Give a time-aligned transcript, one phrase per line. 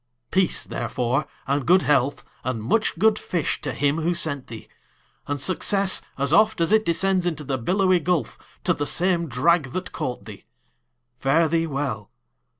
[0.31, 4.67] Peace, therefore, and good health, and much good fish, To him who sent thee!
[5.27, 9.73] and success, as oft As it descends into the billowy gulf, To the same drag
[9.73, 10.45] that caught thee!
[11.19, 12.09] Fare thee well!